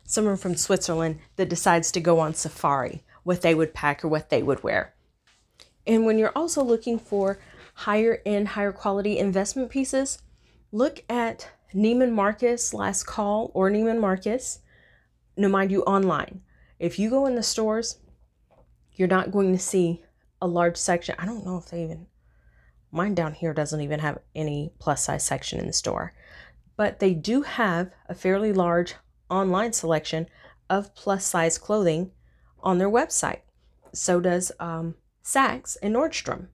someone 0.03 0.35
from 0.35 0.55
Switzerland 0.55 1.19
that 1.37 1.47
decides 1.47 1.91
to 1.93 2.01
go 2.01 2.19
on 2.19 2.33
safari, 2.33 3.03
what 3.23 3.41
they 3.41 3.55
would 3.55 3.73
pack 3.73 4.03
or 4.03 4.09
what 4.09 4.29
they 4.29 4.43
would 4.43 4.63
wear. 4.63 4.93
And 5.87 6.05
when 6.05 6.17
you're 6.17 6.33
also 6.35 6.61
looking 6.61 6.99
for 6.99 7.39
higher 7.75 8.21
end, 8.25 8.49
higher 8.49 8.73
quality 8.73 9.17
investment 9.17 9.69
pieces, 9.69 10.19
look 10.71 11.03
at 11.09 11.49
Neiman 11.73 12.11
Marcus 12.11 12.73
Last 12.73 13.03
Call 13.03 13.51
or 13.53 13.69
Neiman 13.69 13.99
Marcus. 13.99 14.59
No, 15.37 15.49
mind 15.49 15.71
you, 15.71 15.83
online. 15.83 16.41
If 16.79 16.99
you 16.99 17.09
go 17.09 17.25
in 17.25 17.35
the 17.35 17.43
stores, 17.43 17.99
you're 18.93 19.07
not 19.07 19.31
going 19.31 19.53
to 19.53 19.59
see 19.59 20.03
a 20.41 20.47
large 20.47 20.77
section. 20.77 21.15
I 21.17 21.25
don't 21.25 21.45
know 21.45 21.57
if 21.57 21.69
they 21.69 21.83
even, 21.83 22.07
mine 22.91 23.15
down 23.15 23.33
here 23.33 23.53
doesn't 23.53 23.81
even 23.81 23.99
have 23.99 24.19
any 24.35 24.71
plus 24.79 25.05
size 25.05 25.25
section 25.25 25.59
in 25.59 25.67
the 25.67 25.73
store, 25.73 26.13
but 26.75 26.99
they 26.99 27.13
do 27.13 27.41
have 27.41 27.91
a 28.07 28.15
fairly 28.15 28.53
large 28.53 28.95
online 29.29 29.73
selection 29.73 30.27
of 30.69 30.93
plus 30.95 31.25
size 31.25 31.57
clothing 31.57 32.11
on 32.61 32.77
their 32.77 32.89
website. 32.89 33.41
So 33.93 34.19
does 34.19 34.51
um, 34.59 34.95
Saks 35.23 35.77
and 35.81 35.95
Nordstrom. 35.95 36.47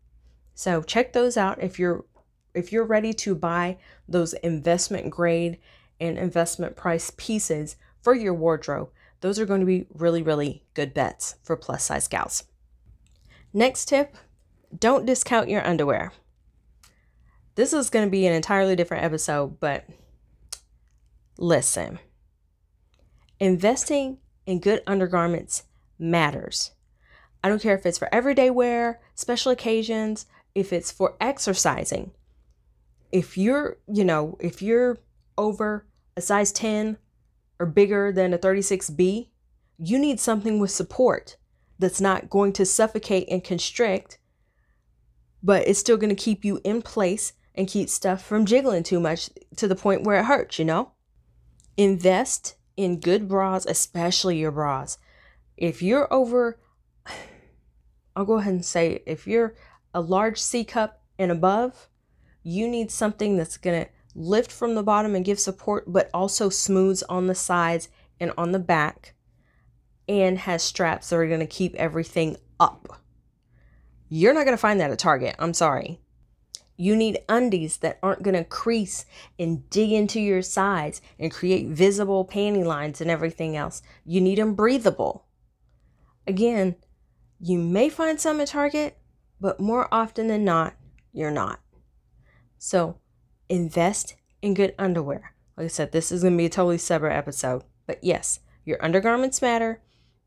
So 0.54 0.82
check 0.82 1.14
those 1.14 1.38
out 1.38 1.62
if 1.62 1.78
you're 1.80 2.06
if 2.56 2.72
you're 2.72 2.86
ready 2.86 3.14
to 3.14 3.36
buy 3.36 3.78
those 4.08 4.34
investment 4.34 5.10
grade 5.10 5.60
and 6.00 6.18
investment 6.18 6.76
price 6.76 7.12
pieces 7.18 7.76
for 8.02 8.14
your 8.14 8.34
wardrobe. 8.34 8.90
Those 9.22 9.40
are 9.40 9.46
going 9.46 9.62
to 9.62 9.66
be 9.66 9.88
really 9.94 10.22
really 10.22 10.64
good 10.74 10.94
bets 10.94 11.36
for 11.44 11.56
plus 11.56 11.86
size 11.86 12.08
gals. 12.08 12.44
Next 13.54 13.86
tip, 13.86 14.18
don't 14.78 15.06
discount 15.06 15.50
your 15.50 15.66
underwear. 15.66 16.12
This 17.56 17.72
is 17.72 17.90
going 17.90 18.06
to 18.06 18.12
be 18.12 18.28
an 18.28 18.34
entirely 18.34 18.76
different 18.76 19.04
episode, 19.04 19.60
but 19.60 19.86
listen. 21.38 22.00
Investing 23.40 24.18
in 24.46 24.60
good 24.60 24.82
undergarments 24.86 25.64
matters. 25.98 26.72
I 27.44 27.50
don't 27.50 27.62
care 27.62 27.76
if 27.76 27.86
it's 27.86 27.98
for 27.98 28.14
everyday 28.14 28.50
wear, 28.50 29.00
special 29.14 29.52
occasions, 29.52 30.26
if 30.54 30.74
it's 30.74 30.92
for 30.92 31.16
exercising. 31.22 32.12
If 33.16 33.38
you're, 33.38 33.78
you 33.88 34.04
know, 34.04 34.36
if 34.42 34.62
you're 34.62 34.98
over 35.38 35.88
a 36.18 36.22
size 36.22 36.52
10 36.52 36.98
or 37.62 37.66
bigger 37.66 38.12
than 38.12 38.34
a 38.34 38.38
36B, 38.38 39.30
you 39.78 39.98
need 39.98 40.20
something 40.20 40.60
with 40.60 40.72
support 40.72 41.38
that's 41.80 42.02
not 42.02 42.30
going 42.30 42.52
to 42.52 42.66
suffocate 42.66 43.30
and 43.32 43.42
constrict, 43.42 44.18
but 45.42 45.66
it's 45.66 45.80
still 45.80 45.96
going 45.96 46.14
to 46.14 46.24
keep 46.24 46.44
you 46.44 46.60
in 46.66 46.82
place 46.82 47.32
and 47.56 47.70
keep 47.70 47.88
stuff 47.88 48.22
from 48.22 48.46
jiggling 48.46 48.84
too 48.84 49.00
much 49.00 49.30
to 49.56 49.66
the 49.66 49.78
point 49.78 50.04
where 50.04 50.20
it 50.20 50.26
hurts, 50.26 50.60
you 50.60 50.66
know? 50.66 50.92
Invest 51.78 52.56
in 52.76 53.00
good 53.00 53.30
bras, 53.30 53.66
especially 53.66 54.40
your 54.40 54.52
bras. 54.52 54.98
If 55.56 55.82
you're 55.82 56.14
over, 56.14 56.60
I'll 58.18 58.26
go 58.26 58.40
ahead 58.40 58.56
and 58.56 58.66
say, 58.66 59.04
if 59.06 59.26
you're 59.26 59.56
a 59.94 60.02
large 60.02 60.42
C 60.42 60.66
cup 60.66 61.02
and 61.18 61.32
above, 61.32 61.88
you 62.46 62.68
need 62.68 62.92
something 62.92 63.36
that's 63.36 63.58
going 63.58 63.84
to 63.86 63.92
lift 64.14 64.52
from 64.52 64.76
the 64.76 64.84
bottom 64.84 65.16
and 65.16 65.26
give 65.26 65.40
support, 65.40 65.92
but 65.92 66.12
also 66.14 66.48
smooths 66.48 67.02
on 67.10 67.26
the 67.26 67.36
sides 67.36 67.90
and 68.20 68.32
on 68.38 68.52
the 68.52 68.60
back 68.60 69.16
and 70.08 70.38
has 70.38 70.62
straps 70.62 71.10
that 71.10 71.16
are 71.16 71.28
going 71.28 71.40
to 71.40 71.48
keep 71.48 71.74
everything 71.76 72.38
up. 72.60 73.02
You're 74.10 74.36
not 74.36 74.46
going 74.46 74.56
to 74.56 74.62
find 74.62 74.80
that 74.80 74.92
at 74.92 75.00
Target. 75.00 75.36
I'm 75.40 75.56
sorry. 75.56 76.00
You 76.78 76.96
need 76.96 77.18
undies 77.28 77.78
that 77.78 77.98
aren't 78.04 78.22
going 78.22 78.36
to 78.36 78.44
crease 78.44 79.06
and 79.40 79.68
dig 79.72 79.92
into 79.92 80.22
your 80.22 80.44
sides 80.44 81.02
and 81.18 81.32
create 81.32 81.68
visible 81.68 82.28
panty 82.28 82.64
lines 82.64 83.02
and 83.02 83.10
everything 83.10 83.58
else. 83.58 83.82
You 84.06 84.22
need 84.22 84.38
them 84.38 84.54
breathable. 84.54 85.26
Again, 86.28 86.76
you 87.40 87.58
may 87.58 87.90
find 87.90 88.22
some 88.22 88.40
at 88.40 88.50
Target, 88.50 89.00
but 89.42 89.60
more 89.60 89.88
often 89.92 90.28
than 90.28 90.46
not, 90.46 90.76
you're 91.12 91.32
not. 91.32 91.60
So 92.58 93.00
invest 93.50 94.16
in 94.42 94.54
good 94.54 94.76
underwear. 94.78 95.34
Like 95.58 95.66
I 95.66 95.68
said, 95.68 95.92
this 95.92 96.12
is 96.12 96.22
going 96.22 96.34
to 96.34 96.38
be 96.38 96.46
a 96.46 96.50
totally 96.50 96.78
separate 96.78 97.16
episode. 97.16 97.64
But 97.86 98.04
yes, 98.04 98.40
your 98.66 98.84
undergarments 98.84 99.42
matter. 99.42 99.82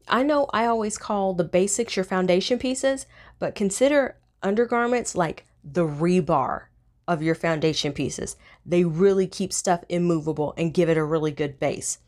I 0.07 0.23
know 0.23 0.47
I 0.53 0.67
always 0.67 0.97
call 0.97 1.35
the 1.35 1.45
basics 1.45 1.97
your 1.97 2.05
foundation 2.05 2.59
pieces, 2.59 3.07
but 3.39 3.55
consider 3.55 4.17
undergarments 4.43 5.15
like 5.15 5.45
the 5.63 5.87
rebar 5.87 6.67
of 7.07 7.23
your 7.23 7.35
foundation 7.35 7.93
pieces. 7.93 8.37
They 8.65 8.85
really 8.85 9.27
keep 9.27 9.53
stuff 9.53 9.85
immovable 9.89 10.55
and 10.57 10.73
give 10.75 10.89
it 10.89 10.97
a 10.97 11.05
really 11.05 11.33
good 11.33 11.59
base. 11.59 11.99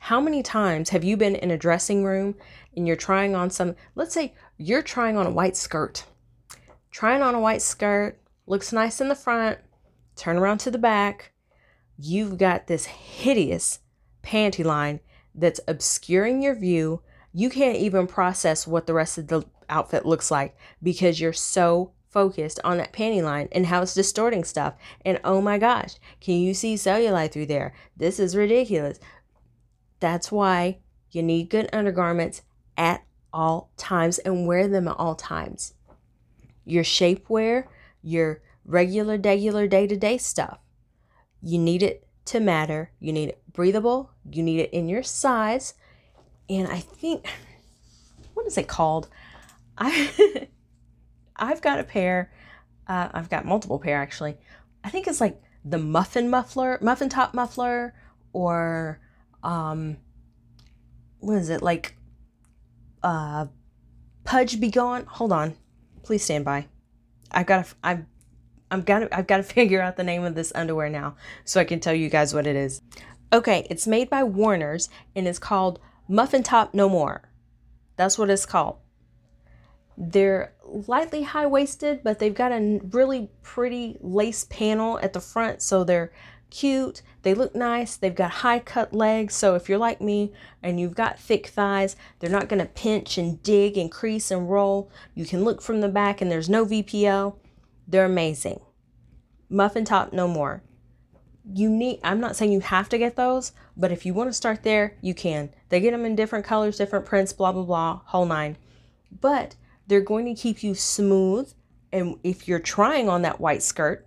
How 0.00 0.20
many 0.20 0.42
times 0.42 0.90
have 0.90 1.04
you 1.04 1.16
been 1.16 1.36
in 1.36 1.50
a 1.50 1.58
dressing 1.58 2.04
room 2.04 2.36
and 2.76 2.86
you're 2.86 2.96
trying 2.96 3.34
on 3.34 3.50
some, 3.50 3.74
let's 3.94 4.14
say 4.14 4.34
you're 4.58 4.82
trying 4.82 5.16
on 5.16 5.26
a 5.26 5.30
white 5.30 5.56
skirt. 5.56 6.04
Trying 6.90 7.22
on 7.22 7.34
a 7.34 7.40
white 7.40 7.62
skirt, 7.62 8.18
looks 8.46 8.72
nice 8.72 9.00
in 9.00 9.08
the 9.08 9.14
front, 9.14 9.58
turn 10.16 10.36
around 10.36 10.58
to 10.58 10.70
the 10.70 10.78
back. 10.78 11.32
You've 11.98 12.38
got 12.38 12.66
this 12.66 12.86
hideous 12.86 13.80
panty 14.22 14.64
line 14.64 15.00
that's 15.34 15.60
obscuring 15.68 16.42
your 16.42 16.54
view. 16.54 17.02
You 17.32 17.50
can't 17.50 17.76
even 17.76 18.06
process 18.06 18.66
what 18.66 18.86
the 18.86 18.94
rest 18.94 19.18
of 19.18 19.28
the 19.28 19.44
outfit 19.68 20.06
looks 20.06 20.30
like 20.30 20.56
because 20.82 21.20
you're 21.20 21.32
so 21.32 21.92
focused 22.08 22.58
on 22.64 22.78
that 22.78 22.92
panty 22.92 23.22
line 23.22 23.48
and 23.52 23.66
how 23.66 23.82
it's 23.82 23.94
distorting 23.94 24.42
stuff. 24.42 24.74
And 25.04 25.20
oh 25.22 25.42
my 25.42 25.58
gosh, 25.58 25.96
can 26.20 26.36
you 26.36 26.54
see 26.54 26.74
cellulite 26.74 27.32
through 27.32 27.46
there? 27.46 27.74
This 27.96 28.18
is 28.18 28.34
ridiculous. 28.34 28.98
That's 30.00 30.32
why 30.32 30.78
you 31.10 31.22
need 31.22 31.50
good 31.50 31.68
undergarments 31.72 32.42
at 32.76 33.04
all 33.32 33.70
times 33.76 34.18
and 34.18 34.46
wear 34.46 34.66
them 34.66 34.88
at 34.88 34.96
all 34.98 35.14
times. 35.14 35.74
Your 36.64 36.84
shapewear, 36.84 37.66
your 38.02 38.40
regular, 38.66 39.16
regular, 39.16 39.66
day 39.66 39.86
to 39.86 39.96
day 39.96 40.18
stuff. 40.18 40.58
You 41.42 41.58
need 41.58 41.82
it 41.82 42.06
to 42.26 42.40
matter. 42.40 42.90
You 43.00 43.12
need 43.12 43.30
it 43.30 43.42
breathable. 43.52 44.10
You 44.30 44.42
need 44.42 44.60
it 44.60 44.70
in 44.72 44.88
your 44.88 45.02
size. 45.02 45.74
And 46.48 46.68
I 46.68 46.80
think, 46.80 47.26
what 48.34 48.46
is 48.46 48.58
it 48.58 48.68
called? 48.68 49.08
I 49.78 50.48
I've 51.36 51.62
got 51.62 51.78
a 51.78 51.84
pair. 51.84 52.32
Uh, 52.86 53.08
I've 53.12 53.30
got 53.30 53.44
multiple 53.44 53.78
pair 53.78 54.00
actually. 54.00 54.36
I 54.84 54.90
think 54.90 55.06
it's 55.06 55.20
like 55.20 55.40
the 55.64 55.78
muffin 55.78 56.30
muffler, 56.30 56.78
muffin 56.80 57.08
top 57.08 57.34
muffler, 57.34 57.94
or 58.32 59.00
um, 59.42 59.96
what 61.18 61.34
is 61.34 61.50
it 61.50 61.62
like? 61.62 61.96
Uh, 63.02 63.46
Pudge 64.24 64.60
be 64.60 64.70
gone. 64.70 65.04
Hold 65.06 65.32
on, 65.32 65.54
please 66.02 66.22
stand 66.22 66.44
by. 66.44 66.66
I've 67.30 67.46
got 67.46 67.66
to. 67.66 67.74
I've. 67.82 68.04
Got 68.70 68.98
to, 69.00 69.16
I've 69.16 69.26
got 69.26 69.38
to 69.38 69.42
figure 69.54 69.80
out 69.80 69.96
the 69.96 70.04
name 70.04 70.24
of 70.24 70.34
this 70.34 70.52
underwear 70.54 70.88
now 70.88 71.16
so 71.44 71.60
I 71.60 71.64
can 71.64 71.80
tell 71.80 71.94
you 71.94 72.08
guys 72.08 72.34
what 72.34 72.46
it 72.46 72.56
is. 72.56 72.82
Okay, 73.32 73.66
it's 73.70 73.86
made 73.86 74.08
by 74.08 74.22
Warner's 74.22 74.88
and 75.14 75.26
it's 75.26 75.38
called 75.38 75.80
Muffin 76.08 76.42
Top 76.42 76.74
No 76.74 76.88
More. 76.88 77.28
That's 77.96 78.18
what 78.18 78.30
it's 78.30 78.46
called. 78.46 78.76
They're 79.98 80.52
lightly 80.64 81.22
high 81.22 81.46
waisted, 81.46 82.02
but 82.04 82.18
they've 82.18 82.34
got 82.34 82.52
a 82.52 82.80
really 82.90 83.30
pretty 83.42 83.96
lace 84.00 84.44
panel 84.44 84.98
at 85.00 85.14
the 85.14 85.20
front, 85.20 85.62
so 85.62 85.84
they're 85.84 86.12
cute. 86.50 87.02
They 87.22 87.34
look 87.34 87.54
nice. 87.54 87.96
They've 87.96 88.14
got 88.14 88.30
high 88.30 88.58
cut 88.58 88.92
legs, 88.92 89.34
so 89.34 89.54
if 89.54 89.68
you're 89.68 89.78
like 89.78 90.00
me 90.00 90.32
and 90.62 90.78
you've 90.78 90.94
got 90.94 91.18
thick 91.18 91.46
thighs, 91.46 91.96
they're 92.18 92.30
not 92.30 92.48
going 92.48 92.60
to 92.60 92.66
pinch 92.66 93.18
and 93.18 93.42
dig 93.42 93.78
and 93.78 93.90
crease 93.90 94.30
and 94.30 94.50
roll. 94.50 94.90
You 95.14 95.24
can 95.24 95.44
look 95.44 95.62
from 95.62 95.80
the 95.80 95.88
back 95.88 96.20
and 96.20 96.30
there's 96.30 96.50
no 96.50 96.66
VPL. 96.66 97.36
They're 97.86 98.04
amazing. 98.04 98.60
Muffin 99.48 99.84
top, 99.84 100.12
no 100.12 100.26
more. 100.26 100.62
You 101.52 101.70
need, 101.70 102.00
I'm 102.02 102.20
not 102.20 102.34
saying 102.34 102.50
you 102.50 102.60
have 102.60 102.88
to 102.88 102.98
get 102.98 103.14
those, 103.14 103.52
but 103.76 103.92
if 103.92 104.04
you 104.04 104.12
want 104.12 104.28
to 104.28 104.34
start 104.34 104.64
there, 104.64 104.96
you 105.00 105.14
can. 105.14 105.50
They 105.68 105.80
get 105.80 105.92
them 105.92 106.04
in 106.04 106.16
different 106.16 106.44
colors, 106.44 106.78
different 106.78 107.06
prints, 107.06 107.32
blah, 107.32 107.52
blah, 107.52 107.62
blah, 107.62 108.00
whole 108.06 108.26
nine. 108.26 108.56
But 109.20 109.54
they're 109.86 110.00
going 110.00 110.26
to 110.26 110.40
keep 110.40 110.64
you 110.64 110.74
smooth. 110.74 111.52
And 111.92 112.16
if 112.24 112.48
you're 112.48 112.58
trying 112.58 113.08
on 113.08 113.22
that 113.22 113.40
white 113.40 113.62
skirt, 113.62 114.06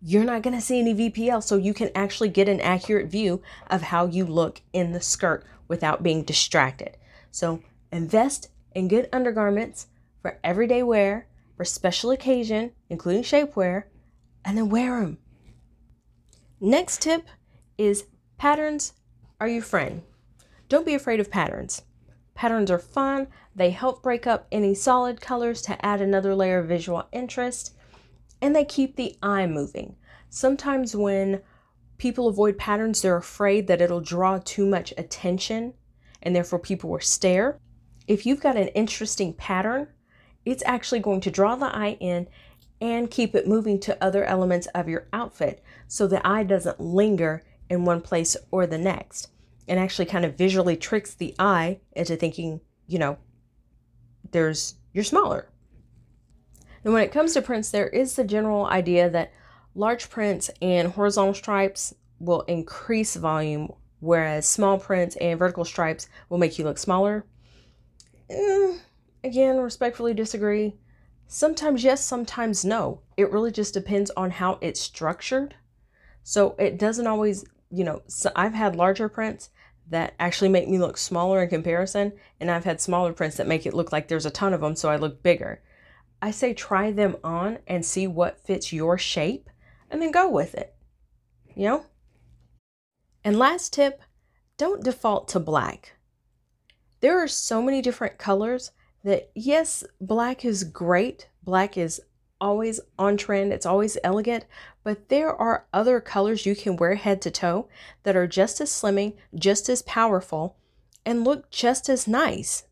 you're 0.00 0.24
not 0.24 0.42
going 0.42 0.54
to 0.54 0.62
see 0.62 0.78
any 0.78 0.94
VPL. 0.94 1.42
So 1.42 1.56
you 1.56 1.74
can 1.74 1.90
actually 1.94 2.28
get 2.28 2.48
an 2.48 2.60
accurate 2.60 3.08
view 3.08 3.42
of 3.68 3.82
how 3.82 4.06
you 4.06 4.24
look 4.24 4.60
in 4.72 4.92
the 4.92 5.00
skirt 5.00 5.44
without 5.66 6.04
being 6.04 6.22
distracted. 6.22 6.96
So 7.32 7.60
invest 7.90 8.50
in 8.72 8.86
good 8.86 9.08
undergarments 9.12 9.88
for 10.22 10.38
everyday 10.44 10.84
wear, 10.84 11.26
for 11.56 11.64
special 11.64 12.10
occasion, 12.10 12.72
including 12.88 13.22
shapewear, 13.22 13.84
and 14.44 14.56
then 14.56 14.68
wear 14.68 15.00
them. 15.00 15.18
Next 16.60 17.02
tip 17.02 17.26
is 17.78 18.04
Patterns 18.38 18.92
are 19.40 19.48
your 19.48 19.62
friend. 19.62 20.02
Don't 20.68 20.84
be 20.84 20.94
afraid 20.94 21.20
of 21.20 21.30
patterns. 21.30 21.82
Patterns 22.34 22.70
are 22.70 22.78
fun. 22.78 23.28
They 23.54 23.70
help 23.70 24.02
break 24.02 24.26
up 24.26 24.46
any 24.52 24.74
solid 24.74 25.20
colors 25.20 25.62
to 25.62 25.84
add 25.84 26.02
another 26.02 26.34
layer 26.34 26.58
of 26.58 26.68
visual 26.68 27.08
interest, 27.12 27.74
and 28.42 28.54
they 28.54 28.64
keep 28.64 28.96
the 28.96 29.16
eye 29.22 29.46
moving. 29.46 29.96
Sometimes 30.28 30.94
when 30.94 31.40
people 31.96 32.28
avoid 32.28 32.58
patterns, 32.58 33.00
they're 33.00 33.16
afraid 33.16 33.66
that 33.68 33.80
it'll 33.80 34.00
draw 34.02 34.38
too 34.38 34.66
much 34.66 34.92
attention 34.98 35.72
and 36.22 36.34
therefore 36.34 36.58
people 36.58 36.90
will 36.90 37.00
stare. 37.00 37.58
If 38.06 38.26
you've 38.26 38.40
got 38.40 38.56
an 38.56 38.68
interesting 38.68 39.32
pattern, 39.32 39.88
it's 40.46 40.62
actually 40.64 41.00
going 41.00 41.20
to 41.20 41.30
draw 41.30 41.54
the 41.56 41.66
eye 41.66 41.98
in 42.00 42.26
and 42.80 43.10
keep 43.10 43.34
it 43.34 43.46
moving 43.46 43.78
to 43.80 44.02
other 44.02 44.24
elements 44.24 44.66
of 44.68 44.88
your 44.88 45.06
outfit 45.12 45.62
so 45.88 46.06
the 46.06 46.26
eye 46.26 46.42
doesn't 46.42 46.80
linger 46.80 47.42
in 47.68 47.84
one 47.84 48.00
place 48.00 48.36
or 48.50 48.66
the 48.66 48.78
next 48.78 49.28
and 49.68 49.80
actually 49.80 50.06
kind 50.06 50.24
of 50.24 50.36
visually 50.36 50.76
tricks 50.76 51.14
the 51.14 51.34
eye 51.38 51.80
into 51.92 52.16
thinking, 52.16 52.60
you 52.86 52.98
know, 52.98 53.18
there's 54.30 54.74
you're 54.92 55.04
smaller. 55.04 55.48
And 56.84 56.92
when 56.92 57.02
it 57.02 57.12
comes 57.12 57.34
to 57.34 57.42
prints, 57.42 57.70
there 57.70 57.88
is 57.88 58.14
the 58.14 58.24
general 58.24 58.66
idea 58.66 59.10
that 59.10 59.32
large 59.74 60.08
prints 60.08 60.50
and 60.62 60.88
horizontal 60.88 61.34
stripes 61.34 61.94
will 62.20 62.42
increase 62.42 63.16
volume, 63.16 63.72
whereas 64.00 64.48
small 64.48 64.78
prints 64.78 65.16
and 65.16 65.38
vertical 65.38 65.64
stripes 65.64 66.08
will 66.28 66.38
make 66.38 66.58
you 66.58 66.64
look 66.64 66.78
smaller. 66.78 67.26
Eh, 68.30 68.78
again, 69.26 69.58
respectfully 69.58 70.14
disagree. 70.14 70.76
Sometimes 71.26 71.82
yes, 71.82 72.04
sometimes 72.04 72.64
no. 72.64 73.00
It 73.16 73.30
really 73.32 73.50
just 73.50 73.74
depends 73.74 74.10
on 74.16 74.30
how 74.30 74.58
it's 74.60 74.80
structured. 74.80 75.56
So 76.22 76.54
it 76.58 76.78
doesn't 76.78 77.06
always, 77.06 77.44
you 77.70 77.84
know, 77.84 78.02
so 78.06 78.30
I've 78.36 78.54
had 78.54 78.76
larger 78.76 79.08
prints 79.08 79.50
that 79.88 80.14
actually 80.18 80.48
make 80.48 80.68
me 80.68 80.78
look 80.78 80.96
smaller 80.96 81.42
in 81.42 81.48
comparison, 81.48 82.12
and 82.40 82.50
I've 82.50 82.64
had 82.64 82.80
smaller 82.80 83.12
prints 83.12 83.36
that 83.36 83.46
make 83.46 83.66
it 83.66 83.74
look 83.74 83.92
like 83.92 84.08
there's 84.08 84.26
a 84.26 84.30
ton 84.30 84.52
of 84.52 84.60
them 84.60 84.76
so 84.76 84.88
I 84.88 84.96
look 84.96 85.22
bigger. 85.22 85.60
I 86.22 86.30
say 86.30 86.54
try 86.54 86.90
them 86.90 87.16
on 87.22 87.58
and 87.66 87.84
see 87.84 88.06
what 88.06 88.44
fits 88.44 88.72
your 88.72 88.96
shape 88.96 89.50
and 89.90 90.00
then 90.00 90.10
go 90.10 90.28
with 90.28 90.54
it. 90.54 90.74
You 91.54 91.64
know? 91.64 91.86
And 93.24 93.38
last 93.38 93.72
tip 93.72 94.00
don't 94.56 94.84
default 94.84 95.28
to 95.28 95.40
black. 95.40 95.96
There 97.00 97.22
are 97.22 97.28
so 97.28 97.60
many 97.60 97.82
different 97.82 98.18
colors 98.18 98.72
that, 99.06 99.30
yes, 99.36 99.84
black 100.00 100.44
is 100.44 100.64
great. 100.64 101.28
Black 101.44 101.78
is 101.78 102.00
always 102.40 102.80
on 102.98 103.16
trend, 103.16 103.52
it's 103.52 103.64
always 103.64 103.96
elegant, 104.02 104.44
but 104.82 105.08
there 105.08 105.32
are 105.32 105.64
other 105.72 106.00
colors 106.00 106.44
you 106.44 106.56
can 106.56 106.74
wear 106.74 106.96
head 106.96 107.22
to 107.22 107.30
toe 107.30 107.68
that 108.02 108.16
are 108.16 108.26
just 108.26 108.60
as 108.60 108.68
slimming, 108.68 109.14
just 109.32 109.68
as 109.68 109.80
powerful, 109.82 110.56
and 111.04 111.22
look 111.22 111.48
just 111.50 111.88
as 111.88 112.08
nice. 112.08 112.64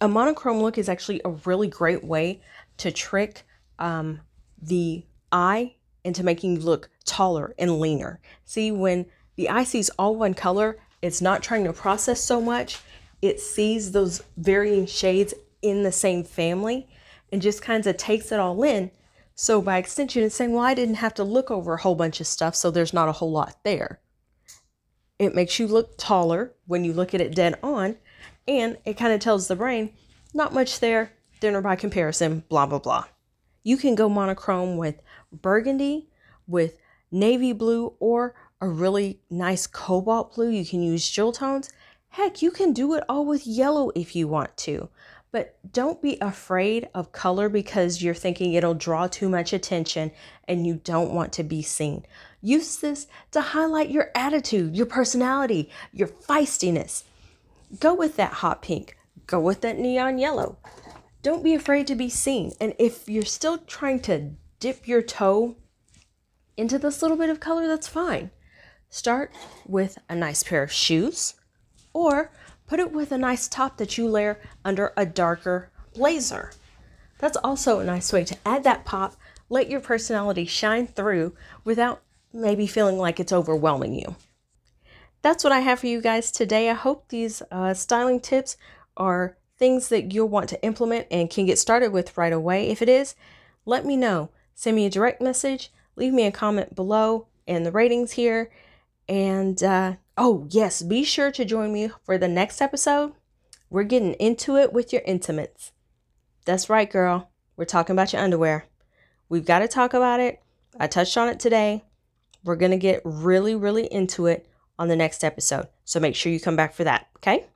A 0.00 0.08
monochrome 0.08 0.60
look 0.60 0.76
is 0.76 0.88
actually 0.88 1.20
a 1.24 1.30
really 1.30 1.68
great 1.68 2.02
way 2.02 2.40
to 2.78 2.90
trick 2.90 3.44
um, 3.78 4.20
the 4.60 5.06
eye 5.30 5.76
into 6.02 6.24
making 6.24 6.56
you 6.56 6.62
look 6.62 6.90
taller 7.04 7.54
and 7.60 7.78
leaner. 7.78 8.18
See, 8.44 8.72
when 8.72 9.06
the 9.36 9.48
eye 9.48 9.64
sees 9.64 9.88
all 9.90 10.16
one 10.16 10.34
color, 10.34 10.78
it's 11.00 11.22
not 11.22 11.44
trying 11.44 11.62
to 11.62 11.72
process 11.72 12.20
so 12.20 12.40
much. 12.40 12.80
It 13.22 13.40
sees 13.40 13.92
those 13.92 14.22
varying 14.36 14.86
shades 14.86 15.32
in 15.62 15.82
the 15.82 15.92
same 15.92 16.24
family 16.24 16.88
and 17.32 17.42
just 17.42 17.62
kind 17.62 17.86
of 17.86 17.96
takes 17.96 18.32
it 18.32 18.40
all 18.40 18.62
in. 18.62 18.90
So 19.34 19.60
by 19.60 19.78
extension, 19.78 20.22
it's 20.22 20.34
saying, 20.34 20.52
well, 20.52 20.64
I 20.64 20.74
didn't 20.74 20.94
have 20.96 21.14
to 21.14 21.24
look 21.24 21.50
over 21.50 21.74
a 21.74 21.80
whole 21.80 21.94
bunch 21.94 22.20
of 22.20 22.26
stuff, 22.26 22.54
so 22.54 22.70
there's 22.70 22.94
not 22.94 23.08
a 23.08 23.12
whole 23.12 23.30
lot 23.30 23.56
there. 23.64 24.00
It 25.18 25.34
makes 25.34 25.58
you 25.58 25.66
look 25.66 25.98
taller 25.98 26.54
when 26.66 26.84
you 26.84 26.92
look 26.92 27.14
at 27.14 27.20
it 27.20 27.34
dead 27.34 27.58
on, 27.62 27.96
and 28.48 28.78
it 28.84 28.96
kind 28.96 29.12
of 29.12 29.20
tells 29.20 29.48
the 29.48 29.56
brain, 29.56 29.92
not 30.32 30.54
much 30.54 30.80
there, 30.80 31.12
thinner 31.40 31.60
by 31.60 31.76
comparison, 31.76 32.44
blah, 32.48 32.66
blah, 32.66 32.78
blah. 32.78 33.04
You 33.62 33.76
can 33.76 33.94
go 33.94 34.08
monochrome 34.08 34.76
with 34.76 35.02
burgundy, 35.32 36.08
with 36.46 36.78
navy 37.10 37.52
blue, 37.52 37.94
or 37.98 38.34
a 38.60 38.68
really 38.68 39.20
nice 39.28 39.66
cobalt 39.66 40.34
blue. 40.34 40.48
You 40.48 40.64
can 40.64 40.82
use 40.82 41.10
jewel 41.10 41.32
tones. 41.32 41.70
Heck, 42.08 42.40
you 42.40 42.50
can 42.50 42.72
do 42.72 42.94
it 42.94 43.04
all 43.08 43.26
with 43.26 43.46
yellow 43.46 43.90
if 43.94 44.16
you 44.16 44.28
want 44.28 44.56
to. 44.58 44.88
But 45.32 45.58
don't 45.70 46.00
be 46.00 46.18
afraid 46.20 46.88
of 46.94 47.12
color 47.12 47.48
because 47.48 48.02
you're 48.02 48.14
thinking 48.14 48.52
it'll 48.52 48.74
draw 48.74 49.06
too 49.06 49.28
much 49.28 49.52
attention 49.52 50.12
and 50.48 50.66
you 50.66 50.80
don't 50.82 51.12
want 51.12 51.32
to 51.34 51.42
be 51.42 51.62
seen. 51.62 52.06
Use 52.40 52.76
this 52.76 53.06
to 53.32 53.40
highlight 53.40 53.90
your 53.90 54.10
attitude, 54.14 54.76
your 54.76 54.86
personality, 54.86 55.70
your 55.92 56.08
feistiness. 56.08 57.02
Go 57.80 57.92
with 57.92 58.16
that 58.16 58.34
hot 58.34 58.62
pink. 58.62 58.96
Go 59.26 59.40
with 59.40 59.60
that 59.62 59.78
neon 59.78 60.18
yellow. 60.18 60.58
Don't 61.22 61.42
be 61.42 61.54
afraid 61.54 61.88
to 61.88 61.96
be 61.96 62.08
seen. 62.08 62.52
And 62.60 62.74
if 62.78 63.08
you're 63.08 63.24
still 63.24 63.58
trying 63.58 64.00
to 64.02 64.30
dip 64.60 64.86
your 64.86 65.02
toe 65.02 65.56
into 66.56 66.78
this 66.78 67.02
little 67.02 67.16
bit 67.16 67.30
of 67.30 67.40
color, 67.40 67.66
that's 67.66 67.88
fine. 67.88 68.30
Start 68.88 69.32
with 69.66 69.98
a 70.08 70.14
nice 70.14 70.44
pair 70.44 70.62
of 70.62 70.72
shoes 70.72 71.34
or 71.92 72.30
put 72.66 72.80
it 72.80 72.92
with 72.92 73.12
a 73.12 73.18
nice 73.18 73.48
top 73.48 73.76
that 73.78 73.96
you 73.96 74.08
layer 74.08 74.40
under 74.64 74.92
a 74.96 75.06
darker 75.06 75.70
blazer. 75.94 76.52
That's 77.18 77.36
also 77.38 77.78
a 77.78 77.84
nice 77.84 78.12
way 78.12 78.24
to 78.24 78.36
add 78.44 78.64
that 78.64 78.84
pop, 78.84 79.16
let 79.48 79.70
your 79.70 79.80
personality 79.80 80.44
shine 80.44 80.86
through 80.86 81.34
without 81.64 82.02
maybe 82.32 82.66
feeling 82.66 82.98
like 82.98 83.18
it's 83.18 83.32
overwhelming 83.32 83.94
you. 83.94 84.16
That's 85.22 85.42
what 85.42 85.52
I 85.52 85.60
have 85.60 85.80
for 85.80 85.86
you 85.86 86.00
guys 86.00 86.30
today. 86.30 86.70
I 86.70 86.74
hope 86.74 87.08
these 87.08 87.42
uh, 87.50 87.74
styling 87.74 88.20
tips 88.20 88.56
are 88.96 89.36
things 89.58 89.88
that 89.88 90.12
you'll 90.12 90.28
want 90.28 90.48
to 90.50 90.62
implement 90.62 91.06
and 91.10 91.30
can 91.30 91.46
get 91.46 91.58
started 91.58 91.92
with 91.92 92.16
right 92.16 92.32
away. 92.32 92.68
If 92.68 92.82
it 92.82 92.88
is, 92.88 93.14
let 93.64 93.86
me 93.86 93.96
know. 93.96 94.30
Send 94.54 94.76
me 94.76 94.86
a 94.86 94.90
direct 94.90 95.20
message, 95.20 95.70
leave 95.96 96.12
me 96.12 96.26
a 96.26 96.32
comment 96.32 96.74
below 96.74 97.26
in 97.46 97.62
the 97.62 97.72
ratings 97.72 98.12
here, 98.12 98.50
and 99.08 99.62
uh, 99.62 99.96
Oh, 100.18 100.46
yes, 100.50 100.80
be 100.82 101.04
sure 101.04 101.30
to 101.30 101.44
join 101.44 101.72
me 101.72 101.90
for 102.04 102.16
the 102.16 102.28
next 102.28 102.62
episode. 102.62 103.12
We're 103.68 103.82
getting 103.82 104.14
into 104.14 104.56
it 104.56 104.72
with 104.72 104.92
your 104.92 105.02
intimates. 105.04 105.72
That's 106.46 106.70
right, 106.70 106.90
girl. 106.90 107.30
We're 107.56 107.66
talking 107.66 107.94
about 107.94 108.12
your 108.12 108.22
underwear. 108.22 108.66
We've 109.28 109.44
got 109.44 109.58
to 109.58 109.68
talk 109.68 109.92
about 109.92 110.20
it. 110.20 110.40
I 110.80 110.86
touched 110.86 111.18
on 111.18 111.28
it 111.28 111.38
today. 111.38 111.84
We're 112.44 112.56
going 112.56 112.70
to 112.70 112.78
get 112.78 113.02
really, 113.04 113.54
really 113.54 113.86
into 113.86 114.26
it 114.26 114.48
on 114.78 114.88
the 114.88 114.96
next 114.96 115.22
episode. 115.22 115.68
So 115.84 116.00
make 116.00 116.14
sure 116.14 116.32
you 116.32 116.40
come 116.40 116.56
back 116.56 116.72
for 116.72 116.84
that, 116.84 117.08
okay? 117.16 117.46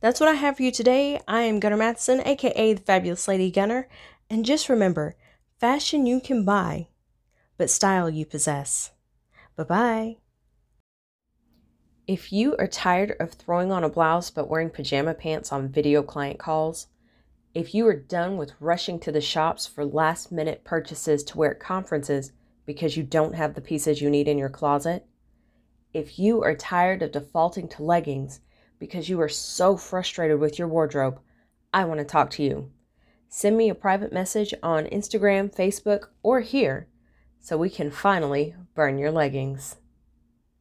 That's 0.00 0.20
what 0.20 0.28
I 0.28 0.34
have 0.34 0.56
for 0.56 0.62
you 0.62 0.72
today. 0.72 1.20
I 1.26 1.42
am 1.42 1.60
Gunnar 1.60 1.76
Matheson, 1.76 2.20
aka 2.26 2.74
the 2.74 2.82
Fabulous 2.82 3.28
Lady 3.28 3.50
Gunner. 3.50 3.88
And 4.28 4.44
just 4.44 4.68
remember 4.68 5.16
fashion 5.58 6.06
you 6.06 6.20
can 6.20 6.44
buy, 6.44 6.88
but 7.56 7.70
style 7.70 8.10
you 8.10 8.26
possess. 8.26 8.90
Bye 9.56 9.64
bye. 9.64 10.29
If 12.10 12.32
you 12.32 12.56
are 12.56 12.66
tired 12.66 13.14
of 13.20 13.34
throwing 13.34 13.70
on 13.70 13.84
a 13.84 13.88
blouse 13.88 14.30
but 14.30 14.48
wearing 14.48 14.70
pajama 14.70 15.14
pants 15.14 15.52
on 15.52 15.68
video 15.68 16.02
client 16.02 16.40
calls, 16.40 16.88
if 17.54 17.72
you 17.72 17.86
are 17.86 17.94
done 17.94 18.36
with 18.36 18.50
rushing 18.58 18.98
to 18.98 19.12
the 19.12 19.20
shops 19.20 19.64
for 19.64 19.84
last 19.84 20.32
minute 20.32 20.64
purchases 20.64 21.22
to 21.22 21.38
wear 21.38 21.52
at 21.52 21.60
conferences 21.60 22.32
because 22.66 22.96
you 22.96 23.04
don't 23.04 23.36
have 23.36 23.54
the 23.54 23.60
pieces 23.60 24.02
you 24.02 24.10
need 24.10 24.26
in 24.26 24.38
your 24.38 24.48
closet, 24.48 25.06
if 25.94 26.18
you 26.18 26.42
are 26.42 26.56
tired 26.56 27.00
of 27.02 27.12
defaulting 27.12 27.68
to 27.68 27.84
leggings 27.84 28.40
because 28.80 29.08
you 29.08 29.20
are 29.20 29.28
so 29.28 29.76
frustrated 29.76 30.40
with 30.40 30.58
your 30.58 30.66
wardrobe, 30.66 31.20
I 31.72 31.84
want 31.84 31.98
to 31.98 32.04
talk 32.04 32.30
to 32.30 32.42
you. 32.42 32.72
Send 33.28 33.56
me 33.56 33.68
a 33.68 33.74
private 33.76 34.12
message 34.12 34.52
on 34.64 34.86
Instagram, 34.86 35.54
Facebook, 35.54 36.08
or 36.24 36.40
here 36.40 36.88
so 37.38 37.56
we 37.56 37.70
can 37.70 37.92
finally 37.92 38.56
burn 38.74 38.98
your 38.98 39.12
leggings. 39.12 39.76